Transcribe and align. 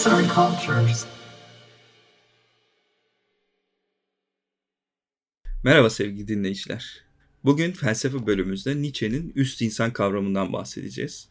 Arts 0.00 0.06
and 0.06 0.26
Cultures. 0.34 1.04
Merhaba 5.64 5.90
sevgili 5.90 6.28
dinleyiciler. 6.28 7.04
Bugün 7.44 7.72
felsefe 7.72 8.26
bölümümüzde 8.26 8.82
Nietzsche'nin 8.82 9.32
üst 9.34 9.62
insan 9.62 9.92
kavramından 9.92 10.52
bahsedeceğiz. 10.52 11.28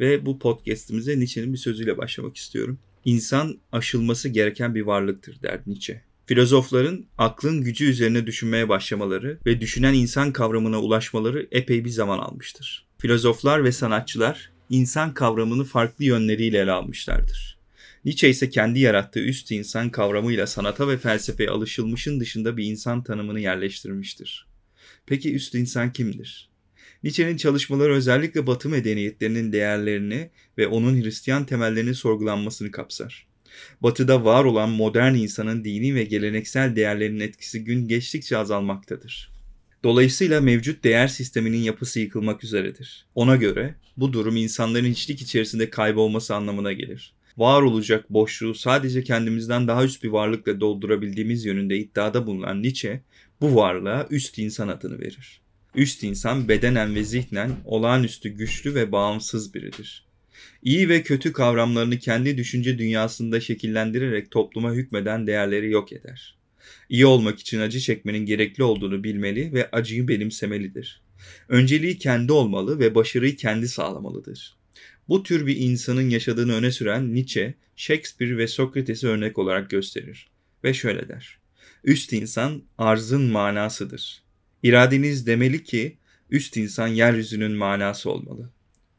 Ve 0.00 0.26
bu 0.26 0.38
podcastimize 0.38 1.18
Nietzsche'nin 1.18 1.52
bir 1.52 1.58
sözüyle 1.58 1.98
başlamak 1.98 2.36
istiyorum. 2.36 2.78
İnsan 3.04 3.58
aşılması 3.72 4.28
gereken 4.28 4.74
bir 4.74 4.82
varlıktır 4.82 5.42
der 5.42 5.60
Nietzsche. 5.66 6.02
Filozofların 6.26 7.06
aklın 7.18 7.60
gücü 7.60 7.84
üzerine 7.84 8.26
düşünmeye 8.26 8.68
başlamaları 8.68 9.38
ve 9.46 9.60
düşünen 9.60 9.94
insan 9.94 10.32
kavramına 10.32 10.80
ulaşmaları 10.80 11.48
epey 11.50 11.84
bir 11.84 11.90
zaman 11.90 12.18
almıştır. 12.18 12.86
Filozoflar 12.98 13.64
ve 13.64 13.72
sanatçılar 13.72 14.52
insan 14.70 15.14
kavramını 15.14 15.64
farklı 15.64 16.04
yönleriyle 16.04 16.58
ele 16.58 16.72
almışlardır. 16.72 17.55
Nietzsche 18.06 18.28
ise 18.28 18.50
kendi 18.50 18.80
yarattığı 18.80 19.20
üst 19.20 19.50
insan 19.50 19.90
kavramıyla 19.90 20.46
sanata 20.46 20.88
ve 20.88 20.98
felsefeye 20.98 21.50
alışılmışın 21.50 22.20
dışında 22.20 22.56
bir 22.56 22.64
insan 22.64 23.02
tanımını 23.02 23.40
yerleştirmiştir. 23.40 24.46
Peki 25.06 25.34
üst 25.34 25.54
insan 25.54 25.92
kimdir? 25.92 26.50
Nietzsche'nin 27.02 27.36
çalışmaları 27.36 27.94
özellikle 27.94 28.46
Batı 28.46 28.68
medeniyetlerinin 28.68 29.52
değerlerini 29.52 30.30
ve 30.58 30.66
onun 30.66 31.02
Hristiyan 31.02 31.46
temellerini 31.46 31.94
sorgulanmasını 31.94 32.70
kapsar. 32.70 33.26
Batı'da 33.80 34.24
var 34.24 34.44
olan 34.44 34.70
modern 34.70 35.14
insanın 35.14 35.64
dini 35.64 35.94
ve 35.94 36.04
geleneksel 36.04 36.76
değerlerinin 36.76 37.20
etkisi 37.20 37.64
gün 37.64 37.88
geçtikçe 37.88 38.36
azalmaktadır. 38.36 39.32
Dolayısıyla 39.84 40.40
mevcut 40.40 40.84
değer 40.84 41.08
sisteminin 41.08 41.62
yapısı 41.62 42.00
yıkılmak 42.00 42.44
üzeredir. 42.44 43.06
Ona 43.14 43.36
göre 43.36 43.74
bu 43.96 44.12
durum 44.12 44.36
insanların 44.36 44.90
içlik 44.90 45.22
içerisinde 45.22 45.70
kaybolması 45.70 46.34
anlamına 46.34 46.72
gelir. 46.72 47.15
Var 47.38 47.62
olacak 47.62 48.10
boşluğu 48.10 48.54
sadece 48.54 49.04
kendimizden 49.04 49.68
daha 49.68 49.84
üst 49.84 50.02
bir 50.02 50.08
varlıkla 50.08 50.60
doldurabildiğimiz 50.60 51.44
yönünde 51.44 51.78
iddiada 51.78 52.26
bulunan 52.26 52.62
Nietzsche 52.62 53.00
bu 53.40 53.56
varlığa 53.56 54.06
üst 54.10 54.38
insan 54.38 54.68
adını 54.68 55.00
verir. 55.00 55.40
Üst 55.74 56.02
insan 56.02 56.48
bedenen 56.48 56.94
ve 56.94 57.04
zihnen 57.04 57.50
olağanüstü 57.64 58.28
güçlü 58.28 58.74
ve 58.74 58.92
bağımsız 58.92 59.54
biridir. 59.54 60.06
İyi 60.62 60.88
ve 60.88 61.02
kötü 61.02 61.32
kavramlarını 61.32 61.98
kendi 61.98 62.38
düşünce 62.38 62.78
dünyasında 62.78 63.40
şekillendirerek 63.40 64.30
topluma 64.30 64.72
hükmeden 64.72 65.26
değerleri 65.26 65.70
yok 65.70 65.92
eder. 65.92 66.36
İyi 66.88 67.06
olmak 67.06 67.40
için 67.40 67.60
acı 67.60 67.80
çekmenin 67.80 68.26
gerekli 68.26 68.62
olduğunu 68.62 69.04
bilmeli 69.04 69.52
ve 69.52 69.70
acıyı 69.70 70.08
benimsemelidir. 70.08 71.02
Önceliği 71.48 71.98
kendi 71.98 72.32
olmalı 72.32 72.78
ve 72.78 72.94
başarıyı 72.94 73.36
kendi 73.36 73.68
sağlamalıdır. 73.68 74.56
Bu 75.08 75.22
tür 75.22 75.46
bir 75.46 75.56
insanın 75.56 76.10
yaşadığını 76.10 76.52
öne 76.52 76.72
süren 76.72 77.14
Nietzsche, 77.14 77.54
Shakespeare 77.76 78.38
ve 78.38 78.48
Sokrates'i 78.48 79.08
örnek 79.08 79.38
olarak 79.38 79.70
gösterir 79.70 80.30
ve 80.64 80.74
şöyle 80.74 81.08
der. 81.08 81.38
Üst 81.84 82.12
insan 82.12 82.62
arzın 82.78 83.22
manasıdır. 83.22 84.22
İradeniz 84.62 85.26
demeli 85.26 85.64
ki 85.64 85.96
üst 86.30 86.56
insan 86.56 86.86
yeryüzünün 86.88 87.52
manası 87.52 88.10
olmalı. 88.10 88.50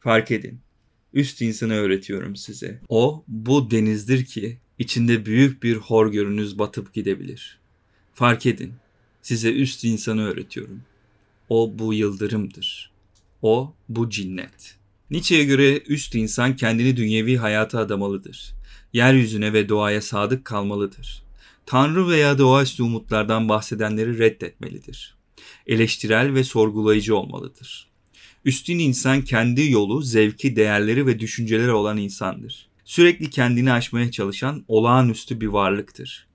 Fark 0.00 0.30
edin. 0.30 0.60
Üst 1.12 1.42
insanı 1.42 1.74
öğretiyorum 1.74 2.36
size. 2.36 2.80
O 2.88 3.24
bu 3.28 3.70
denizdir 3.70 4.24
ki 4.24 4.58
içinde 4.78 5.26
büyük 5.26 5.62
bir 5.62 5.76
hor 5.76 6.12
görünüz 6.12 6.58
batıp 6.58 6.94
gidebilir. 6.94 7.58
Fark 8.14 8.46
edin. 8.46 8.72
Size 9.22 9.52
üst 9.52 9.84
insanı 9.84 10.24
öğretiyorum. 10.24 10.82
O 11.48 11.78
bu 11.78 11.94
yıldırımdır. 11.94 12.92
O 13.42 13.74
bu 13.88 14.10
cinnet. 14.10 14.76
Nietzsche'ye 15.10 15.44
göre 15.44 15.78
üst 15.78 16.14
insan 16.14 16.56
kendini 16.56 16.96
dünyevi 16.96 17.36
hayata 17.36 17.78
adamalıdır. 17.78 18.54
Yeryüzüne 18.92 19.52
ve 19.52 19.68
doğaya 19.68 20.02
sadık 20.02 20.44
kalmalıdır. 20.44 21.22
Tanrı 21.66 22.08
veya 22.08 22.38
doğaüstü 22.38 22.82
umutlardan 22.82 23.48
bahsedenleri 23.48 24.18
reddetmelidir. 24.18 25.16
Eleştirel 25.66 26.34
ve 26.34 26.44
sorgulayıcı 26.44 27.16
olmalıdır. 27.16 27.88
Üstün 28.44 28.78
insan 28.78 29.22
kendi 29.22 29.70
yolu, 29.70 30.02
zevki, 30.02 30.56
değerleri 30.56 31.06
ve 31.06 31.20
düşünceleri 31.20 31.72
olan 31.72 31.96
insandır. 31.96 32.68
Sürekli 32.84 33.30
kendini 33.30 33.72
aşmaya 33.72 34.10
çalışan 34.10 34.64
olağanüstü 34.68 35.40
bir 35.40 35.46
varlıktır. 35.46 36.26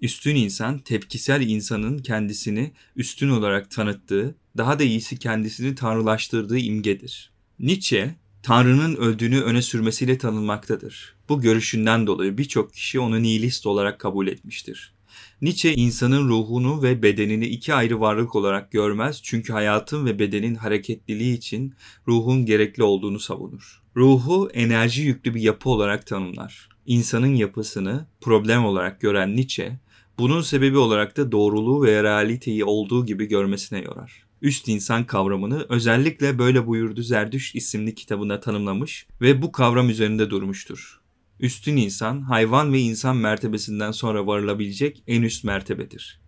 Üstün 0.00 0.36
insan, 0.36 0.78
tepkisel 0.78 1.48
insanın 1.48 1.98
kendisini 1.98 2.72
üstün 2.96 3.28
olarak 3.28 3.70
tanıttığı, 3.70 4.34
daha 4.56 4.78
da 4.78 4.82
iyisi 4.82 5.18
kendisini 5.18 5.74
tanrılaştırdığı 5.74 6.58
imgedir. 6.58 7.29
Nietzsche, 7.60 8.14
Tanrı'nın 8.42 8.96
öldüğünü 8.96 9.40
öne 9.40 9.62
sürmesiyle 9.62 10.18
tanınmaktadır. 10.18 11.14
Bu 11.28 11.40
görüşünden 11.40 12.06
dolayı 12.06 12.38
birçok 12.38 12.74
kişi 12.74 13.00
onu 13.00 13.22
nihilist 13.22 13.66
olarak 13.66 14.00
kabul 14.00 14.26
etmiştir. 14.26 14.94
Nietzsche 15.42 15.74
insanın 15.74 16.28
ruhunu 16.28 16.82
ve 16.82 17.02
bedenini 17.02 17.46
iki 17.46 17.74
ayrı 17.74 18.00
varlık 18.00 18.36
olarak 18.36 18.72
görmez 18.72 19.20
çünkü 19.22 19.52
hayatın 19.52 20.06
ve 20.06 20.18
bedenin 20.18 20.54
hareketliliği 20.54 21.36
için 21.36 21.74
ruhun 22.08 22.46
gerekli 22.46 22.82
olduğunu 22.82 23.18
savunur. 23.18 23.82
Ruhu 23.96 24.50
enerji 24.54 25.02
yüklü 25.02 25.34
bir 25.34 25.40
yapı 25.40 25.70
olarak 25.70 26.06
tanımlar. 26.06 26.68
İnsanın 26.86 27.34
yapısını 27.34 28.06
problem 28.20 28.64
olarak 28.64 29.00
gören 29.00 29.36
Nietzsche, 29.36 29.78
bunun 30.18 30.40
sebebi 30.40 30.78
olarak 30.78 31.16
da 31.16 31.32
doğruluğu 31.32 31.82
ve 31.82 32.02
realiteyi 32.02 32.64
olduğu 32.64 33.06
gibi 33.06 33.26
görmesine 33.26 33.78
yorar. 33.78 34.29
Üst 34.42 34.68
insan 34.68 35.06
kavramını 35.06 35.66
özellikle 35.68 36.38
böyle 36.38 36.66
buyurdu 36.66 37.02
Zerdüş 37.02 37.54
isimli 37.54 37.94
kitabında 37.94 38.40
tanımlamış 38.40 39.06
ve 39.20 39.42
bu 39.42 39.52
kavram 39.52 39.90
üzerinde 39.90 40.30
durmuştur. 40.30 41.00
Üstün 41.40 41.76
insan, 41.76 42.20
hayvan 42.20 42.72
ve 42.72 42.80
insan 42.80 43.16
mertebesinden 43.16 43.90
sonra 43.90 44.26
varılabilecek 44.26 45.02
en 45.06 45.22
üst 45.22 45.44
mertebedir. 45.44 46.20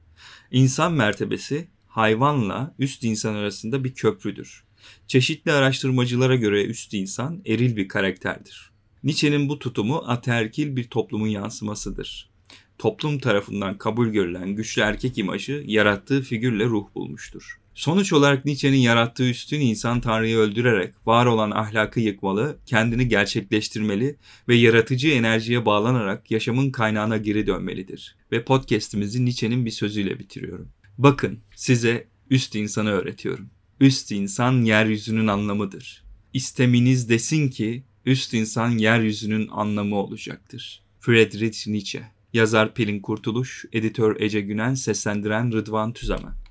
İnsan 0.50 0.93
mertebesi, 0.93 1.69
hayvanla 1.87 2.75
üst 2.78 3.05
insan 3.05 3.34
arasında 3.34 3.84
bir 3.84 3.95
köprüdür. 3.95 4.65
Çeşitli 5.06 5.53
araştırmacılara 5.53 6.37
göre 6.37 6.65
üst 6.65 6.94
insan 6.94 7.43
eril 7.47 7.77
bir 7.77 7.89
karakterdir. 7.89 8.73
Nietzsche'nin 9.03 9.49
bu 9.49 9.59
tutumu 9.59 10.03
aterkil 10.06 10.77
bir 10.77 10.84
toplumun 10.84 11.29
yansımasıdır. 11.29 12.31
Toplum 12.79 13.19
tarafından 13.19 13.79
kabul 13.79 14.09
görülen 14.09 14.56
güçlü 14.56 14.83
erkek 14.83 15.19
imajı 15.19 15.65
yarattığı 15.67 16.23
figürle 16.23 16.65
ruh 16.65 16.87
bulmuştur. 16.94 17.62
Sonuç 17.75 18.12
olarak 18.12 18.44
Nietzsche'nin 18.44 18.77
yarattığı 18.77 19.28
üstün 19.31 19.60
insan 19.60 20.00
Tanrı'yı 20.00 20.37
öldürerek 20.37 20.94
var 21.06 21.27
olan 21.27 21.50
ahlakı 21.50 22.00
yıkmalı, 22.00 22.59
kendini 22.66 23.09
gerçekleştirmeli 23.09 24.16
ve 24.49 24.55
yaratıcı 24.55 25.09
enerjiye 25.09 25.66
bağlanarak 25.66 26.31
yaşamın 26.31 26.71
kaynağına 26.71 27.16
geri 27.16 27.47
dönmelidir. 27.47 28.16
Ve 28.32 28.44
podcast'imizi 28.44 29.25
Nietzsche'nin 29.25 29.66
bir 29.66 29.71
sözüyle 29.71 30.19
bitiriyorum. 30.19 30.69
Bakın 30.99 31.38
size 31.56 32.06
üst 32.31 32.55
insanı 32.55 32.91
öğretiyorum. 32.91 33.50
Üst 33.81 34.12
insan 34.12 34.62
yeryüzünün 34.62 35.27
anlamıdır. 35.27 36.05
İsteminiz 36.32 37.09
desin 37.09 37.49
ki 37.49 37.84
üst 38.06 38.34
insan 38.34 38.71
yeryüzünün 38.71 39.49
anlamı 39.49 39.97
olacaktır. 39.97 40.82
Friedrich 41.00 41.69
Nietzsche 41.69 42.03
Yazar 42.32 42.75
Pelin 42.75 43.00
Kurtuluş, 43.00 43.65
editör 43.72 44.21
Ece 44.21 44.41
Günen, 44.41 44.75
seslendiren 44.75 45.53
Rıdvan 45.53 45.93
Tüzemen. 45.93 46.42